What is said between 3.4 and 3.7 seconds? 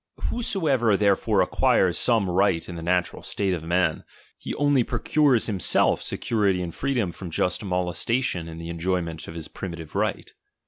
of